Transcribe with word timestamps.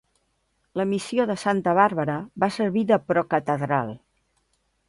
La 0.79 0.85
Missió 0.93 1.27
de 1.33 1.35
Santa 1.43 1.75
Bàrbara 1.81 2.17
va 2.45 2.51
servir 2.57 2.85
de 2.93 3.01
procatedral. 3.13 3.97